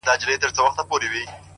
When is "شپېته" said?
0.21-0.47